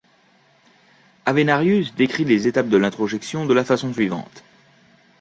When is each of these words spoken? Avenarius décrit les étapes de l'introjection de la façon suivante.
Avenarius 1.27 1.93
décrit 1.93 2.25
les 2.25 2.47
étapes 2.47 2.69
de 2.69 2.77
l'introjection 2.77 3.45
de 3.45 3.53
la 3.53 3.63
façon 3.63 3.93
suivante. 3.93 4.43